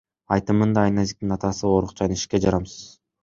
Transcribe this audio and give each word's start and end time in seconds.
Айтымында, 0.35 0.85
Айназиктин 0.87 1.35
атасы 1.37 1.69
оорукчан, 1.73 2.17
ишке 2.17 2.43
жарамсыз. 2.47 2.81